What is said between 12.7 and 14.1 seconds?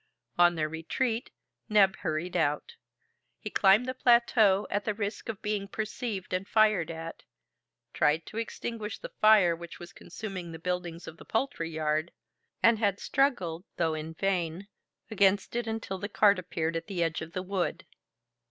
had struggled, though